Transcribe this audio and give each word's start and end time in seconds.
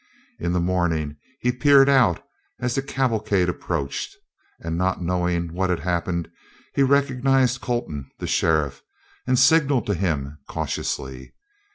In 0.39 0.51
the 0.51 0.59
morning 0.59 1.17
he 1.41 1.51
peered 1.51 1.87
out 1.87 2.23
as 2.59 2.73
the 2.73 2.81
cavalcade 2.81 3.49
approached, 3.49 4.17
and 4.59 4.75
not 4.75 4.99
knowing 4.99 5.53
what 5.53 5.69
had 5.69 5.81
happened, 5.81 6.27
he 6.73 6.81
recognized 6.81 7.61
Colton, 7.61 8.09
the 8.17 8.25
sheriff, 8.25 8.81
and 9.27 9.37
signalled 9.37 9.85
to 9.85 9.93
him 9.93 10.39
cautiously. 10.49 11.35